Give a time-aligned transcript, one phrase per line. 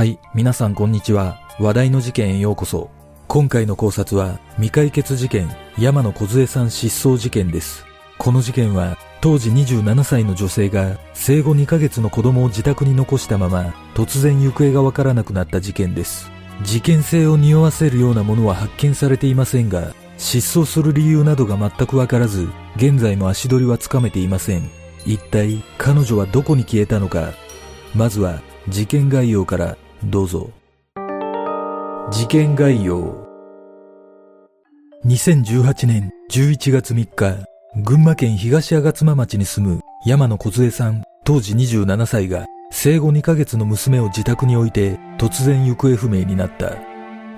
[0.00, 1.42] はい、皆さんこんにちは。
[1.58, 2.88] 話題の事件へようこそ。
[3.28, 7.84] 今回の考察は未解決事件、山野梢さん失踪事件です。
[8.16, 16.32] この事件は当時27歳の女性が生後2ヶ月の子供を自宅に残したまま突然行方がわからなくなった事件です。
[16.62, 24.70] 事件性を匂わせるようなものは発見されていませんが、失踪する理由などが全くわからず、現在も足取りはつかめていません。
[25.04, 27.34] 一体彼女はどこに消えたのか。
[27.94, 30.50] まずは事件概要からどうぞ。
[32.10, 33.28] 事件概要。
[35.04, 37.44] 2018年11月3日、
[37.82, 46.76] 群馬県東吾妻町に住む山野梢さん、当時27歳が生後2ヶ月の娘を自宅に置いて突然行方不明になった。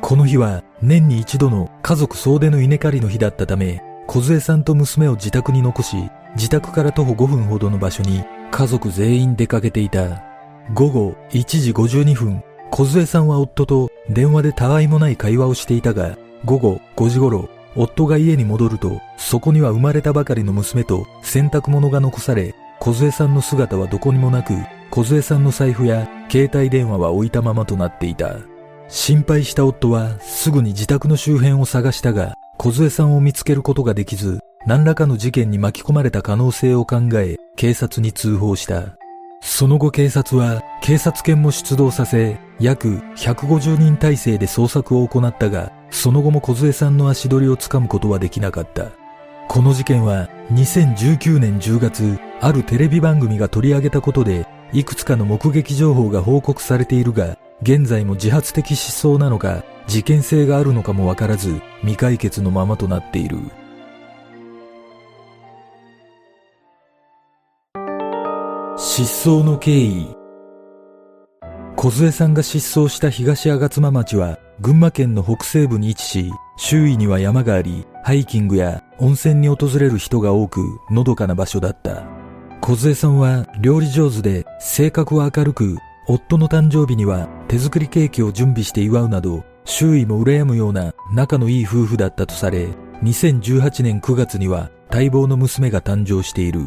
[0.00, 5.96] この日は年に一度の家族総出の稲刈りの日だったため、梢さんと娘を自宅に残し、
[6.36, 10.22] 自宅から徒歩5分ほどの場所に家族全員出かけていた。
[10.74, 24.54] 午後1時52分、梢さんは夫と電話でたわいもない会話をしていたが、午後5時頃、夫が家に戻ると、そこには生まれたばかりの娘と洗濯物が残され、梢さんの姿はどこにもなく、
[24.90, 28.36] 梢さんの財布や携帯電話は置いたままとなっていた。
[28.88, 38.96] 心配した夫はすぐに自宅の周辺を探したが、梢さんを見つけることができず、何らかの事件に巻き込まれた可能性を考え、警察に通報した。
[39.44, 48.92] その後警察は警察犬も出動させ、約150人体制で捜索を行ったが、その後も梢さんの足取りをつかむことはできなかった。
[49.48, 63.38] この事件は2019年10月、あるテレビ番組が取り上げたことで、いくつかの目撃情報が報告されているが、現在も自発的失踪なのか、事件性があるのかもわからず、未解決のままとなっている。
[68.94, 70.14] 失踪の経緯
[71.78, 82.04] 梢さんが失踪した東吾妻町は群馬県の北西部に位置し、周囲には山があり、ハイキングや温泉に訪れる人が多く、のどかな場所だった。
[82.60, 92.68] 梢さんは料理上手で、性格は明るく、夫の誕生日には手作りケーキを準備して祝うなど、周囲も羨むような仲のいい夫婦だったとされ、
[93.02, 96.66] 2018年9月には待望の娘が誕生している。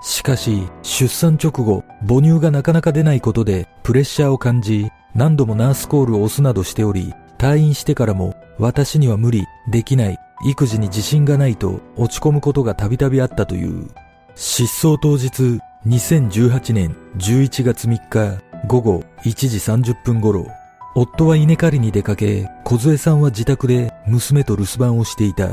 [0.00, 13.88] しかし、出産直後、母乳がなかなか出ないことでプレッシャーを感じ、何度もナースコールを押すなどしており、退院してからも、私には無理、できない、育児に自信がないと落ち込むことがたびたびあったという。
[14.34, 19.56] 失踪当日、2018年11月3日午後1時
[19.92, 20.46] 30分頃、
[20.94, 25.48] 夫は稲刈りに出かけ、梢さんは自宅で娘と留守番をしていた。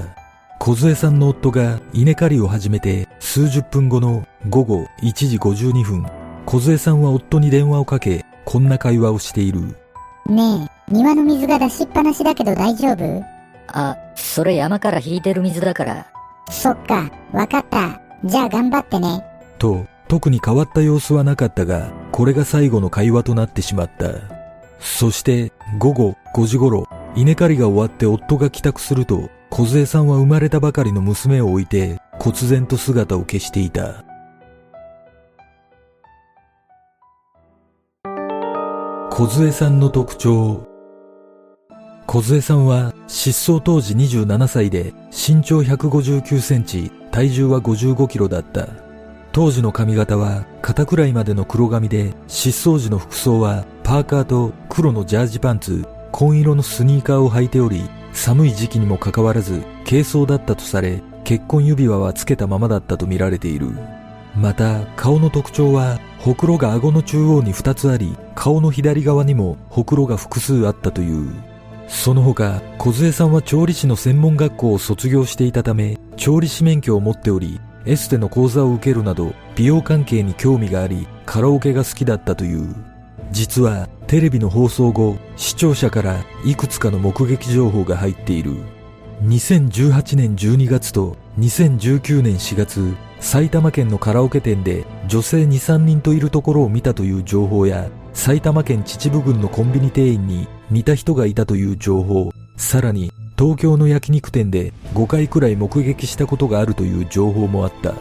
[0.60, 6.06] 梢さんの夫が稲刈りを始めて数十分後の午後1時52分、
[6.46, 9.62] 梢さんは夫に電話をかけ、こんな会話をしている。
[10.28, 13.24] ねえ、庭の水が出しっぱなしだけど大丈夫？
[13.68, 16.06] あ、それ山から引いてる水だから。
[16.52, 18.00] そっか、わかった。
[18.24, 19.24] じゃあ頑張ってね。
[19.58, 24.12] と、特に変わった様子はなかったが、これが最後の会話となってしまった。
[24.80, 34.04] そして午後5時頃、稲刈りが終わって夫が帰宅すると、梢さんは生まれたばかりの娘を置いて、忽然と姿を消していた。
[39.18, 40.68] 梢さんの特徴。
[42.06, 48.68] 梢さんは失踪当時27歳で身長159センチ、体重は55キロだった。
[49.32, 63.72] 当時の髪型は肩くらいまでの黒髪で失踪時の服装はパーカーと黒のジャージパンツ、紺色のスニーカーを履いており、寒い時期にもかかわらず、軽装だったとされ、結婚指輪はつけたままだったと見られている。
[64.36, 71.32] また、顔の特徴は、ほくろが顎の中央に2つあり、顔の左側にもほくろが複数あったという。
[71.88, 82.74] その他、梢さんは調理師の専門学校を卒業していたため、調理師免許を持っており、エステの講座を受けるなど、美容関係に興味があり、カラオケが好きだったという。
[83.30, 88.56] 実は、テレビの放送後、視聴者からいくつかの目撃情報が入っている。
[89.26, 107.94] 2018年12月と2019年4月、埼玉県のカラオケ店で女性2、3人といるところを見たという情報や、埼玉県秩父郡のコンビニ店員に似た人がいたという情報、さらに東京の焼肉店で5回くらい目撃したことがあるという情報もあった。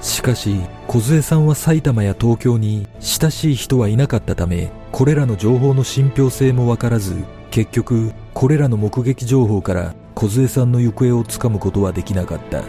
[0.00, 7.16] しかし、梢さんは埼玉や東京に親しい人はいなかったため、これらの情報の信憑性もわからず、
[7.50, 12.62] 結局、これらの目撃情報から梢さんの行方をつかむことはできなかった。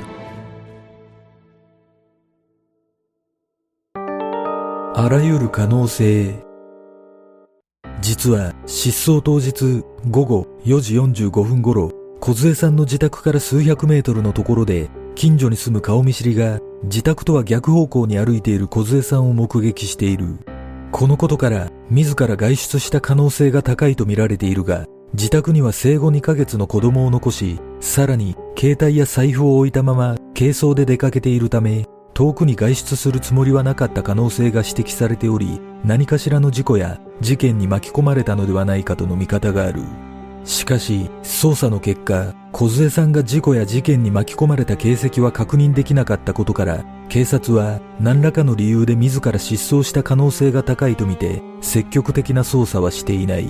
[5.01, 6.43] あらゆる可能性。
[8.01, 20.35] 実は失踪当日午後4時45分頃、小さんの自宅から数百メートルのところで、近所に住む顔見知りが自宅とは逆方向に歩いている小さんを目撃している。
[20.91, 31.87] このことから自ら外出した可能性が高いとみられているが、自宅には生後2ヶ月の子供を残し、さらに携帯や財布を置いたまま軽装で出かけているため、
[32.19, 39.83] 遠くに外出するつもりはなかった可能性が指摘されており、何かしらの事故や事件に巻き込まれたのではないかとの見方がある。
[40.43, 53.47] しかし、捜査の結果、小杖さんが事故や事件に巻き込まれた形跡は確認できなかったことから、警察は何らかの理由で自ら失踪した可能性が高いとみて、積極的な捜査はしていない。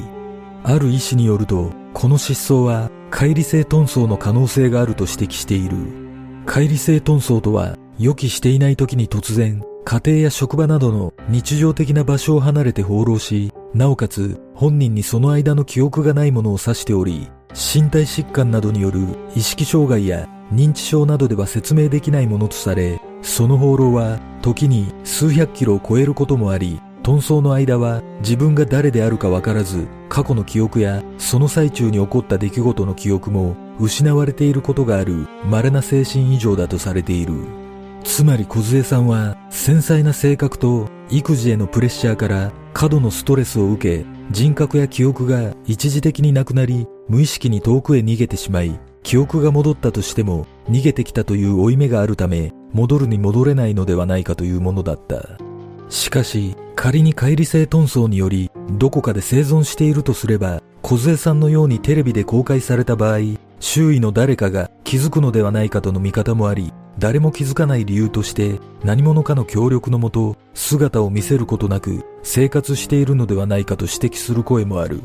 [0.63, 5.75] ある医師によると、この失踪は、乖離性遁走の可能性があると指摘している。
[6.45, 19.01] 乖離性遁走とは、予期していない時に突然、家庭や職場などの日常的な場所を離れて放浪し、なおかつ本人にその間の記憶がないものを指しており、身体疾患などによる
[19.35, 37.58] 意識障害や認知症などでは説明できないものとされ、その放浪は時に数百キロを超えることもあり、遁走の間は自分が誰であるかわからず、過去の記憶やその最中に起こった出来事の記憶も失われていることがある稀な精神異常だとされている。
[38.03, 55.39] つまり小杖さんは繊細な性格と育児へのプレッシャーから過度のストレスを受け人格や記憶が一時的になくなり無意識に遠くへ逃げてしまい記憶が戻ったとしても逃げてきたという負い目があるため戻るに戻れないのではないかというものだった。
[55.89, 63.19] しかし仮に乖離性遁走によりどこかで生存しているとすれば小杖さんのようにテレビで公開された場合
[63.59, 75.01] 周囲の誰かが気づくのではないかとの見方もあり誰も気づかない理由として何者かの協力のもと姿を見せることなく生活しているのではないかと指摘する声もある。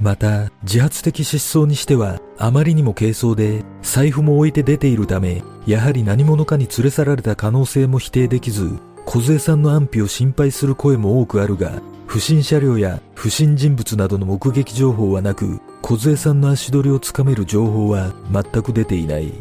[0.00, 19.32] また、自発的失踪にしてはあまりにも軽装で財布も置いて出ているため、やはり何者かに連れ去られた可能性も否定できず、小杖さんの安否を心配する声も多くあるが、不審車両や不審人物などの目撃情報はなく、小杖さんの足取りをつかめる情報は全く出ていない。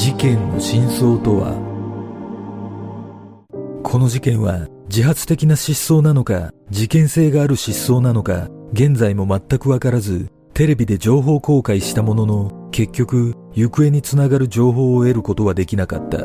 [0.00, 1.52] 事件の真相とは？
[3.82, 16.20] この事件は自発的な失踪なのか事件性がある失踪なのか現在も全くわからずテレビで情報公開したものの結局行方につながる情報を得ることはできなかった。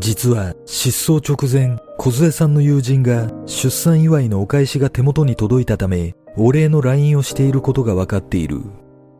[0.00, 8.62] 実は失踪直前小杖さんの友人が出産祝いのお返しが手元に届いたためお礼の LINE をしていることが分かっている。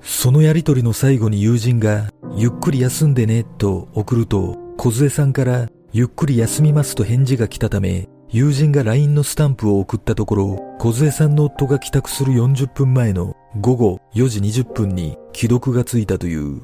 [0.01, 16.61] そのやりとりの最後に友人が、ゆっくり休んでね、と送ると、小杖さんから、ゆっくり休みますと返事が来たため、友人が LINE のスタンプを送ったところ、小杖さんの夫が帰宅する40分前の午後4時20分に既読がついたという。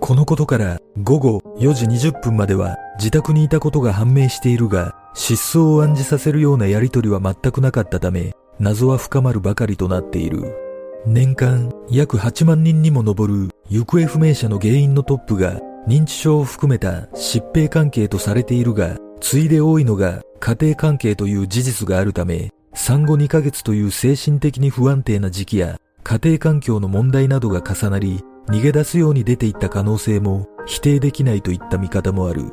[0.00, 10.67] このことから午後4時20分までは自宅にいたことが判明しているが、失踪を暗示させるようなやりとりは全くなかったため、謎は深まるばかりとなっている。
[11.06, 32.44] 年間約8万人にも上る行方不明者の原因のトップが認知症を含めた疾病関係とされているが、ついで多いのが家庭関係という事実があるため、産後2ヶ月という精神的に不安定な時期や家庭環境の問題などが重なり、逃げ出すように出ていった可能性も否定できないといった見方もある。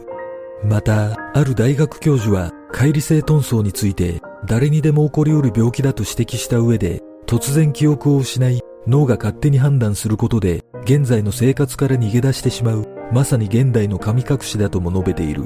[0.64, 15.44] また、ある大学教授は、乖離性遁走について誰にでも起こりうる病気だと指摘した上で、突然記憶を失い、脳が勝手に判断することで、現在の生活から逃げ出してしまう、まさに現代の神隠しだとも述べている。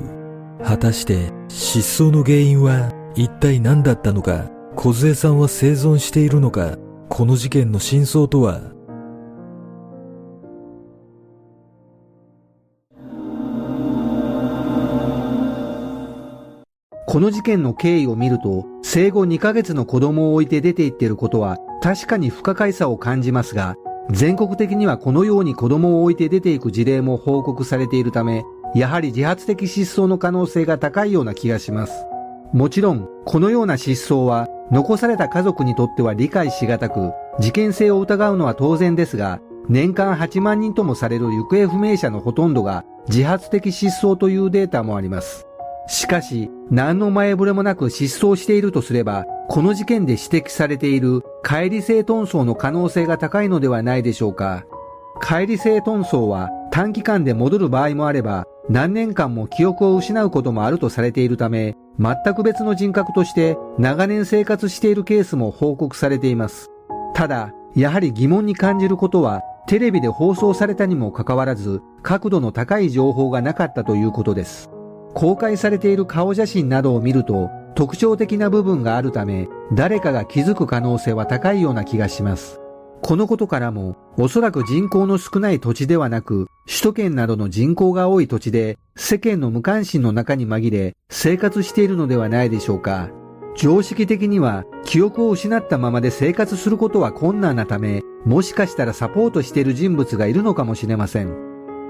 [0.62, 8.60] 果たして、失踪の原因は一体何だったのか、小杖さんは生存しているのか、この事件の真相とは？
[17.08, 23.76] この事件の経緯を見ると、生後2ヶ月の子供を置いて出て行っていることは確かに不可解さを感じますが、
[24.12, 28.44] 全国的にはこのように子供を置いて出ていく事例も報告されているため、
[28.76, 32.06] やはり自発的失踪の可能性が高いような気がします。
[32.54, 45.46] もちろん、このような失踪は残された家族にとっては理解しがたく、事件性を疑うのは当然ですが、年間8万人ともされる行方不明者のほとんどが自発的失踪というデータもあります。
[45.88, 54.66] しかし、何の前触れもなく失踪しているとすれば、この事件で指摘されている乖離性遁走の可能性が高いのではないでしょうか。
[55.22, 66.70] 乖離性遁走は短期間で戻る場合もあれば、何年間も記憶を失うこともあるとされているため、全く別の人格として長年生活しているケースも報告されています。
[67.14, 74.70] ただ、やはり疑問に感じることは、テレビで放送されたにもかかわらず、角度の高い情報がなかったということです。
[75.14, 82.60] 公開されている顔写真などを見ると、特徴的な部分があるため、誰かが気づく可能性は高いような気がします。
[83.02, 93.12] このことからも、おそらく人口の少ない土地ではなく、首都圏などの人口が多い土地で、世間の無関心の中に紛れ、生活しているのではないでしょうか。
[93.56, 101.34] 常識的には、記憶を失ったままで生活することは困難なため、もしかしたらサポートしている人物がいるのかもしれません。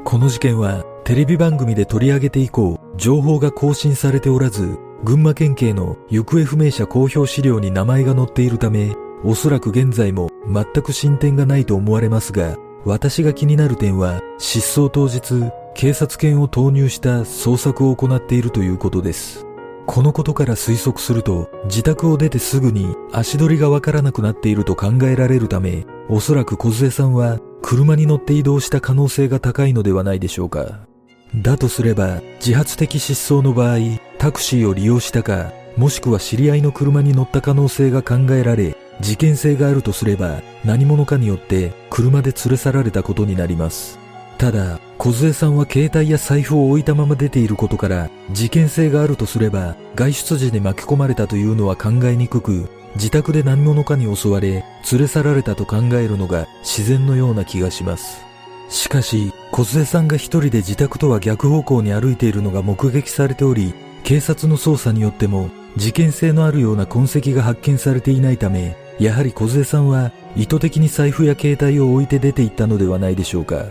[0.04, 19.46] この事件は、テレビ番組で取り上げて以降、情報が更新されておらず、群馬県警の行方不明者公表資料に名前が載っているため、おそらく現在も全く進展がないと思われますが、私が気になる点は、失踪当日、警察犬を投入した捜索を行っているということです。
[19.86, 30.89] このことから推測すると、自宅を出てすぐに足取りがわからなくなっていると考えられるため、おそらく小杖さんは車に乗って移動した可能性が高いのではないでしょうか。
[31.36, 33.78] だとすれば、自発的失踪の場合、
[34.18, 43.98] タクシーを利用したか、もしくは知り合いの車に乗った可能性が考えられ、事件性があるとすれば、何者かによって車で連れ去られたことになります。
[44.38, 58.29] ただ、小杖さんは携帯や財布を置いたまま出ていることから、事件性があるとすれば、外出時に巻き込まれたというのは考えにくく、自宅で何者かに襲われ、連れ去られたと考えるのが自然のような気がします。
[58.70, 63.74] しかし、小杖さんが一人で自宅とは逆方向に歩いているのが目撃されており、
[64.04, 73.66] 警察の捜査によっても事件性のあるような痕跡が発見されていないため、やはり小杖さんは意図的に財布や携帯を置いて出て行ったのではないでしょうか。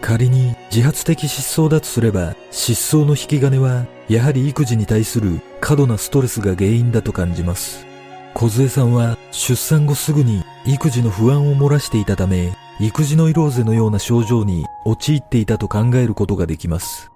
[0.00, 7.86] 仮に自発的失踪だとすれば、失踪の引き金は、やはり育児に対する過度なストレスが原因だと感じます。
[8.32, 17.10] 小杖さんは出産後すぐに育児の不安を漏らしていたため、育児ノイローゼのような症状に陥っていたと考えることができます。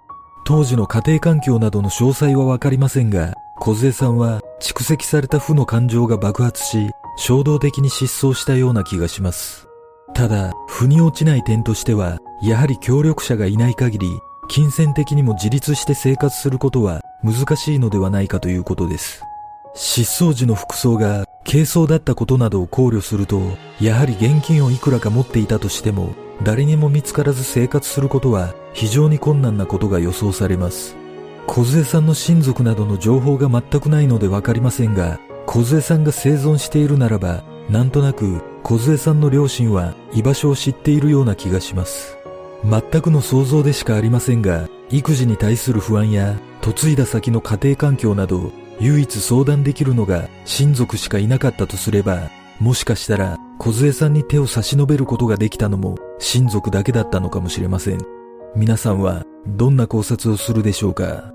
[0.45, 9.67] 当時の家庭環境などの詳細はわかりませんが、小杖さんは蓄積された負の感情が爆発し、衝動的に失踪したような気がします。
[10.13, 14.07] ただ、腑に落ちない点としては、やはり協力者がいない限り、
[14.49, 19.23] 金銭的にも自立して生活することは難しいのではないかということです。
[19.75, 23.41] 失踪時の服装が軽装だったことなどを考慮すると、
[23.81, 30.97] やはり現金をいくらか持っていたとしても、誰にも見つからず生活することは非常に困難なことが予想されます。
[31.47, 42.17] 小杖さんの親族などの情報が全くないのでわかりませんが、小杖さんが生存しているならば、なんとなく小杖さんの両親は居場所を知っているような気がします。
[42.65, 57.99] 全くの想像でしかありませんが、育児に対する不安や嫁いだ先の家庭環境など唯一相談できるのが親族しかいなかったとすれば、もしかしたら小杖さんに手を差し伸べることができたのも親族だけだったのかもしれません。
[58.57, 61.33] 皆さんはどんな考察をするでしょうか？